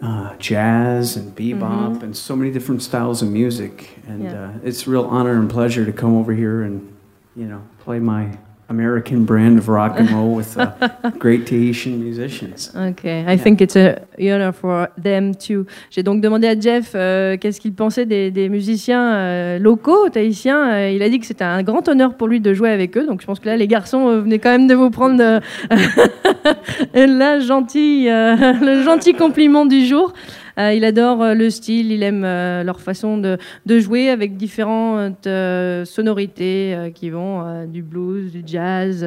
uh, 0.00 0.36
jazz 0.36 1.16
and 1.16 1.34
bebop 1.36 1.60
mm-hmm. 1.60 2.04
and 2.04 2.16
so 2.16 2.34
many 2.34 2.50
different 2.50 2.82
styles 2.82 3.22
of 3.22 3.28
music. 3.28 3.98
And 4.06 4.24
yeah. 4.24 4.44
uh, 4.44 4.52
it's 4.64 4.86
a 4.86 4.90
real 4.90 5.04
honor 5.04 5.38
and 5.38 5.48
pleasure 5.48 5.84
to 5.84 5.92
come 5.92 6.16
over 6.16 6.32
here 6.32 6.62
and, 6.62 6.96
you 7.36 7.46
know, 7.46 7.62
play 7.80 7.98
my 7.98 8.38
American 8.72 9.24
brand 9.24 9.58
of 9.58 9.68
rock 9.68 10.00
and 10.00 10.10
roll 10.10 10.34
with 10.34 10.56
uh, 10.56 10.72
great 11.18 11.46
Tahitian 11.46 12.00
musicians. 12.00 12.72
Okay, 12.74 13.20
I 13.26 13.34
yeah. 13.34 13.36
think 13.36 13.60
it's 13.60 13.76
a 13.76 14.00
honor 14.18 14.52
for 14.52 14.88
them 14.96 15.34
too. 15.34 15.66
J'ai 15.90 16.02
donc 16.02 16.22
demandé 16.22 16.48
à 16.48 16.58
Jeff 16.58 16.92
euh, 16.94 17.36
qu'est-ce 17.36 17.60
qu'il 17.60 17.74
pensait 17.74 18.06
des, 18.06 18.30
des 18.30 18.48
musiciens 18.48 19.14
euh, 19.14 19.58
locaux 19.58 20.08
tahitiens. 20.08 20.72
Euh, 20.72 20.90
il 20.90 21.02
a 21.02 21.08
dit 21.08 21.20
que 21.20 21.26
c'était 21.26 21.44
un 21.44 21.62
grand 21.62 21.86
honneur 21.88 22.14
pour 22.14 22.28
lui 22.28 22.40
de 22.40 22.54
jouer 22.54 22.70
avec 22.70 22.96
eux. 22.96 23.06
Donc 23.06 23.20
je 23.20 23.26
pense 23.26 23.40
que 23.40 23.46
là, 23.46 23.56
les 23.56 23.68
garçons 23.68 24.08
euh, 24.08 24.20
venaient 24.20 24.38
quand 24.38 24.50
même 24.50 24.66
de 24.66 24.74
vous 24.74 24.90
prendre 24.90 25.22
la 26.94 27.40
gentille, 27.40 28.06
le 28.08 28.82
gentil 28.82 29.14
compliment 29.14 29.66
du 29.66 29.84
jour. 29.84 30.12
Euh, 30.58 30.74
il 30.74 30.84
adore 30.84 31.22
euh, 31.22 31.34
le 31.34 31.50
style, 31.50 31.92
il 31.92 32.02
aime 32.02 32.24
euh, 32.24 32.62
leur 32.62 32.80
façon 32.80 33.18
de, 33.18 33.38
jouer 33.66 34.10
avec 34.10 34.36
différentes 34.36 35.26
euh, 35.26 35.84
sonorités 35.84 36.74
euh, 36.74 36.90
qui 36.90 37.10
vont 37.10 37.66
du 37.66 37.82
blues, 37.82 38.32
du 38.32 38.42
jazz. 38.44 39.00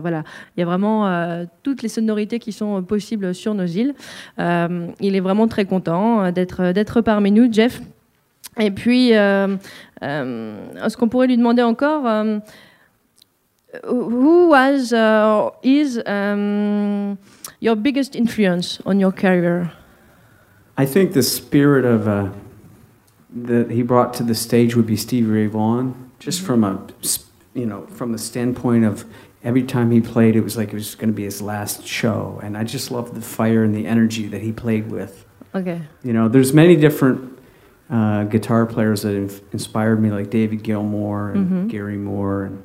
voilà, 0.00 0.24
il 0.56 0.60
y 0.60 0.62
a 0.62 0.66
vraiment 0.66 1.46
toutes 1.62 1.82
les 1.82 1.88
sonorités 1.88 2.38
qui 2.38 2.52
sont 2.52 2.82
possibles 2.82 3.34
sur 3.34 3.54
nos 3.54 3.64
îles. 3.64 3.94
il 4.38 5.16
est 5.16 5.20
vraiment 5.20 5.48
très 5.48 5.64
content 5.64 6.30
d'être 6.32 7.00
parmi 7.00 7.30
nous, 7.30 7.52
Jeff. 7.52 7.80
Et 8.58 8.70
puis, 8.70 9.10
est-ce 9.10 10.96
qu'on 10.96 11.08
pourrait 11.08 11.26
lui 11.26 11.36
demander 11.36 11.62
encore 11.62 12.04
who 13.84 14.48
was 14.48 14.92
uh, 14.92 15.50
is 15.62 15.98
um, 16.06 17.18
your 17.60 17.76
biggest 17.76 18.16
influence 18.16 18.80
on 18.84 18.98
your 18.98 19.12
career? 19.12 19.70
I 20.80 20.86
think 20.86 21.12
the 21.12 21.22
spirit 21.22 21.84
of 21.84 22.08
uh, 22.08 22.30
that 23.34 23.70
he 23.70 23.82
brought 23.82 24.14
to 24.14 24.22
the 24.22 24.34
stage 24.34 24.74
would 24.74 24.86
be 24.86 24.96
Stevie 24.96 25.28
Ray 25.30 25.46
Vaughan, 25.46 26.10
just 26.18 26.40
from 26.40 26.64
a 26.64 26.86
you 27.52 27.66
know, 27.66 27.86
from 27.88 28.12
the 28.12 28.18
standpoint 28.18 28.86
of 28.86 29.04
every 29.44 29.62
time 29.62 29.90
he 29.90 30.00
played, 30.00 30.36
it 30.36 30.40
was 30.40 30.56
like 30.56 30.68
it 30.68 30.74
was 30.74 30.94
going 30.94 31.10
to 31.10 31.14
be 31.14 31.24
his 31.24 31.42
last 31.42 31.86
show. 31.86 32.40
And 32.42 32.56
I 32.56 32.64
just 32.64 32.90
loved 32.90 33.14
the 33.14 33.20
fire 33.20 33.62
and 33.62 33.74
the 33.74 33.86
energy 33.86 34.26
that 34.28 34.40
he 34.40 34.52
played 34.52 34.90
with. 34.90 35.26
Ok. 35.54 35.82
You 36.02 36.14
know, 36.14 36.28
there's 36.28 36.54
many 36.54 36.76
different 36.76 37.38
uh, 37.90 38.24
guitar 38.24 38.64
players 38.64 39.02
that 39.02 39.14
have 39.14 39.42
inspired 39.52 40.00
me, 40.00 40.10
like 40.10 40.30
David 40.30 40.62
Gilmour 40.62 41.32
and 41.34 41.50
Mhm. 41.50 41.68
Gary 41.68 41.98
Moore 41.98 42.44
and 42.44 42.62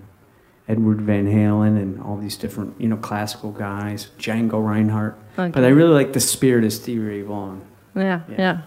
Edward 0.69 1.01
Van 1.01 1.25
Halen 1.27 1.75
and 1.81 1.99
all 2.01 2.15
these 2.15 2.37
different, 2.37 2.75
you 2.79 2.87
know, 2.87 2.95
classical 2.95 3.51
guys, 3.51 4.07
Django 4.17 4.65
Reinhardt. 4.65 5.15
ok. 5.37 5.51
But 5.51 5.65
I 5.65 5.67
really 5.69 5.93
like 5.93 6.13
the 6.13 6.21
spirit 6.21 6.63
of 6.63 6.71
Stevie 6.71 7.03
Ray 7.03 7.21
Vaughan. 7.21 7.59
Yeah. 7.95 8.57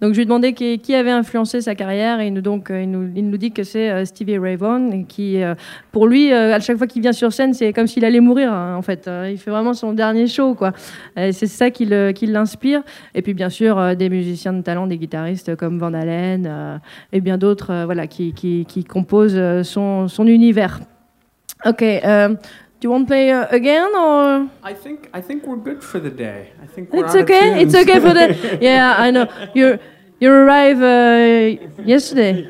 Donc 0.00 0.12
je 0.12 0.16
lui 0.16 0.22
ai 0.22 0.24
demandé 0.26 0.52
qui, 0.52 0.78
qui 0.78 0.94
avait 0.94 1.10
influencé 1.10 1.62
sa 1.62 1.74
carrière 1.74 2.20
et 2.20 2.26
il 2.26 2.34
nous, 2.34 2.42
donc, 2.42 2.70
euh, 2.70 2.82
il 2.82 2.90
nous, 2.90 3.10
il 3.16 3.28
nous 3.30 3.36
dit 3.38 3.50
que 3.50 3.64
c'est 3.64 3.90
euh, 3.90 4.04
Stevie 4.04 4.36
Ray 4.36 4.56
Vaughan 4.56 5.04
qui, 5.08 5.42
euh, 5.42 5.54
pour 5.92 6.06
lui, 6.06 6.30
à 6.32 6.60
chaque 6.60 6.76
fois 6.76 6.86
qu'il 6.86 7.00
vient 7.00 7.12
sur 7.12 7.32
scène, 7.32 7.54
c'est 7.54 7.72
comme 7.72 7.86
s'il 7.86 8.04
allait 8.04 8.20
mourir 8.20 8.52
hein, 8.52 8.76
en 8.76 8.82
fait. 8.82 9.08
Euh, 9.08 9.30
il 9.32 9.38
fait 9.38 9.50
vraiment 9.50 9.72
son 9.72 9.94
dernier 9.94 10.26
show 10.26 10.54
quoi. 10.54 10.72
C'est 11.16 11.46
ça 11.46 11.70
qui 11.70 11.86
l'inspire. 11.86 12.82
Et 13.14 13.22
puis 13.22 13.32
bien 13.32 13.48
sûr 13.48 13.96
des 13.96 14.10
musiciens 14.10 14.52
de 14.52 14.60
talent, 14.60 14.86
des 14.86 14.98
guitaristes 14.98 15.56
comme 15.56 15.78
Van 15.78 15.94
Halen 15.94 16.80
et 17.12 17.20
bien 17.20 17.38
d'autres, 17.38 17.84
voilà, 17.86 18.06
qui, 18.06 18.34
qui, 18.34 18.66
qui 18.66 18.84
composent 18.84 19.62
son, 19.62 20.08
son 20.08 20.26
univers. 20.26 20.80
Ok. 21.64 21.82
Do 22.80 22.86
you 22.86 22.90
want 22.90 23.06
to 23.06 23.10
play 23.10 23.30
uh, 23.30 23.46
again 23.50 23.94
or? 23.96 24.50
I 24.62 24.74
think 24.74 25.08
I 25.12 25.20
think 25.20 25.46
we're 25.46 25.56
good 25.56 25.82
for 25.82 25.98
the 25.98 26.10
day. 26.10 26.52
I 26.62 26.66
think 26.66 26.92
we're 26.92 27.04
It's 27.06 27.14
okay. 27.14 27.60
It's 27.62 27.74
okay 27.74 28.00
for 28.00 28.12
the. 28.14 28.58
Yeah, 28.70 28.94
I 28.98 29.10
know. 29.10 29.26
You 29.54 29.78
you 30.20 30.30
arrived 30.32 30.82
uh, 30.82 31.82
yesterday. 31.84 32.46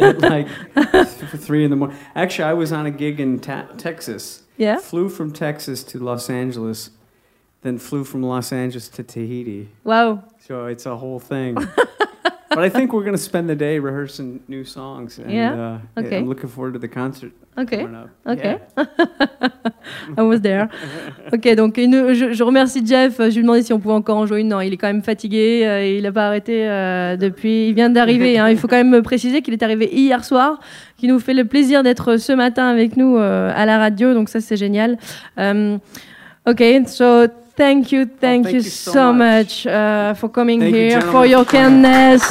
At 0.00 0.20
like 0.20 0.48
three 1.46 1.64
in 1.64 1.70
the 1.70 1.76
morning. 1.76 1.96
Actually, 2.14 2.44
I 2.50 2.54
was 2.54 2.72
on 2.72 2.86
a 2.86 2.90
gig 2.90 3.20
in 3.20 3.40
ta- 3.40 3.68
Texas. 3.76 4.42
yeah. 4.56 4.78
Flew 4.78 5.08
from 5.08 5.32
Texas 5.32 5.82
to 5.84 5.98
Los 5.98 6.30
Angeles, 6.30 6.90
then 7.62 7.78
flew 7.78 8.04
from 8.04 8.22
Los 8.22 8.52
Angeles 8.52 8.88
to 8.88 9.02
Tahiti. 9.02 9.68
Wow. 9.84 10.24
So 10.46 10.66
it's 10.66 10.86
a 10.86 10.96
whole 10.96 11.20
thing. 11.20 11.56
but 12.54 12.64
I 12.64 12.70
think 12.70 12.92
we're 12.92 13.02
going 13.04 13.16
to 13.16 13.22
spend 13.22 13.48
the 13.48 13.56
day 13.56 13.78
rehearsing 13.78 14.40
new 14.48 14.64
songs. 14.64 15.18
And, 15.18 15.30
Yeah? 15.30 15.78
Uh, 15.96 16.00
Okay. 16.00 16.18
I'm 16.18 16.28
looking 16.28 16.48
forward 16.48 16.74
to 16.74 16.78
the 16.80 16.88
concert 16.88 17.32
Okay. 17.56 17.86
Okay. 18.26 18.58
Yeah. 18.76 18.84
I 20.18 20.22
was 20.22 20.40
there. 20.40 20.68
Ok, 21.32 21.54
donc 21.54 21.76
une- 21.78 22.12
je, 22.12 22.32
je 22.32 22.42
remercie 22.42 22.84
Jeff. 22.84 23.16
Je 23.18 23.28
lui 23.30 23.38
ai 23.38 23.42
demandé 23.42 23.62
si 23.62 23.72
on 23.72 23.78
pouvait 23.78 23.94
encore 23.94 24.16
en 24.16 24.26
jouer 24.26 24.40
une. 24.40 24.48
Non, 24.48 24.60
il 24.60 24.72
est 24.72 24.76
quand 24.76 24.88
même 24.88 25.02
fatigué. 25.04 25.62
euh, 25.64 25.86
il 25.86 26.02
n'a 26.02 26.10
pas 26.10 26.26
arrêté 26.26 26.68
euh, 26.68 27.16
depuis. 27.16 27.68
Il 27.68 27.74
vient 27.74 27.90
d'arriver. 27.90 28.38
hein. 28.38 28.48
Il 28.48 28.56
faut 28.56 28.66
quand 28.66 28.82
même 28.82 29.02
préciser 29.02 29.40
qu'il 29.40 29.54
est 29.54 29.62
arrivé 29.62 29.88
hier 29.92 30.24
soir, 30.24 30.58
qui 30.96 31.06
nous 31.06 31.20
fait 31.20 31.34
le 31.34 31.44
plaisir 31.44 31.82
d'être 31.84 32.16
ce 32.16 32.32
matin 32.32 32.66
avec 32.66 32.96
nous 32.96 33.16
euh, 33.18 33.52
à 33.54 33.66
la 33.66 33.78
radio. 33.78 34.14
Donc 34.14 34.28
ça, 34.30 34.40
c'est 34.40 34.56
génial. 34.56 34.98
Um, 35.36 35.78
ok, 36.48 36.60
so 36.86 37.26
thank 37.56 37.92
you, 37.92 38.04
thank, 38.06 38.44
thank 38.44 38.46
you, 38.48 38.60
you 38.60 38.62
so, 38.62 38.92
so 38.92 39.12
much, 39.12 39.66
uh, 39.66 40.14
for 40.14 40.28
coming 40.28 40.60
Thank 40.60 40.74
here, 40.74 41.00
for 41.00 41.26
your 41.26 41.44
kindness. 41.44 42.22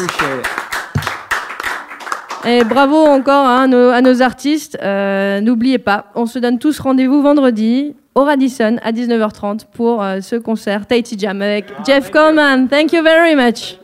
Et 2.46 2.63
bravo 2.65 2.98
encore 3.06 3.48
hein, 3.48 3.63
à, 3.63 3.68
nos, 3.68 3.89
à 3.89 4.01
nos 4.01 4.22
artistes. 4.22 4.77
Euh, 4.82 5.39
N'oubliez 5.39 5.80
pas, 5.80 6.08
on 6.13 6.25
se 6.25 6.39
donne 6.39 6.60
tous 6.60 6.77
rendez-vous 6.80 7.22
vendredi 7.22 7.96
au 8.15 8.24
Radisson 8.24 8.77
à 8.84 8.92
19h30 8.92 9.62
pour 9.74 10.03
euh, 10.03 10.20
ce 10.22 10.36
concert 10.36 10.86
Tahiti 10.86 11.18
Jam 11.18 11.42
avec 11.42 11.65
Jeff 11.86 12.12
Coleman. 12.12 12.68
Thank 12.68 12.92
you 12.92 13.01
very 13.01 13.36
much. 13.36 13.77